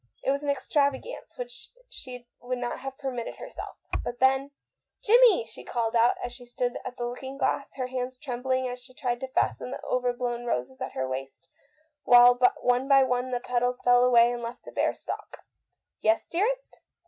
It 0.23 0.31
was 0.31 0.41
an 0.41 0.49
extravagance 0.49 1.37
which 1.37 1.69
she 1.87 2.25
would 2.39 2.57
not 2.57 2.79
have 2.79 2.97
permitted 2.97 3.35
herself, 3.35 3.77
but 4.03 4.17
then" 4.19 4.49
Jimmie!" 5.05 5.45
she 5.45 5.63
called 5.63 5.95
out, 5.95 6.15
as 6.23 6.33
she 6.33 6.43
stood 6.43 6.79
at 6.83 6.97
the 6.97 7.05
looking 7.05 7.37
glass, 7.37 7.75
her 7.75 7.85
hands 7.85 8.17
trembling 8.17 8.67
as 8.67 8.81
she 8.81 8.95
tried 8.95 9.19
to 9.19 9.27
fasten 9.27 9.69
the 9.69 9.81
over 9.85 10.11
blown 10.11 10.43
roses 10.45 10.81
at 10.81 10.93
her 10.93 11.07
waist, 11.07 11.49
while 12.03 12.33
one 12.63 12.87
by 12.87 13.03
one 13.03 13.29
the 13.29 13.39
petals 13.41 13.79
fell 13.83 14.03
away 14.03 14.31
and 14.31 14.41
left 14.41 14.65
a 14.65 14.71
bare 14.71 14.95
stalk." 14.95 15.45
Yes, 16.01 16.25
dearest." 16.25 16.79